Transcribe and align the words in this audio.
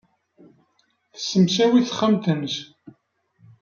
Tessemsawi 1.13 1.81
taxxamt-nnes. 1.87 2.55